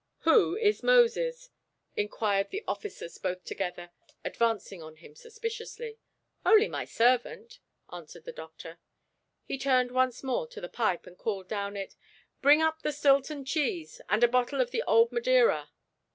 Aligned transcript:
"Who 0.21 0.55
is 0.57 0.81
Moses?" 0.81 1.51
inquired 1.95 2.49
the 2.49 2.63
officers 2.67 3.19
both 3.19 3.43
together, 3.45 3.91
advancing 4.25 4.81
on 4.81 4.95
him 4.95 5.13
suspiciously. 5.13 5.99
"Only 6.43 6.67
my 6.67 6.85
servant," 6.85 7.59
answered 7.93 8.23
the 8.25 8.31
doctor. 8.31 8.79
He 9.45 9.59
turned 9.59 9.91
once 9.91 10.23
more 10.23 10.47
to 10.47 10.59
the 10.59 10.69
pipe, 10.69 11.05
and 11.05 11.19
called 11.19 11.47
down 11.47 11.77
it: 11.77 11.95
"Bring 12.41 12.63
up 12.63 12.81
the 12.81 12.91
Stilton 12.91 13.45
Cheese, 13.45 14.01
and 14.09 14.23
a 14.23 14.27
bottle 14.27 14.59
of 14.59 14.71
the 14.71 14.81
Old 14.87 15.11
Madeira." 15.11 15.69